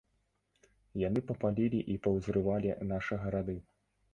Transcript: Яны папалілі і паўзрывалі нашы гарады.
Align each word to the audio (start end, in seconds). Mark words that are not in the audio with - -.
Яны 1.01 1.19
папалілі 1.31 1.79
і 1.97 1.99
паўзрывалі 2.07 2.69
нашы 2.93 3.21
гарады. 3.27 3.57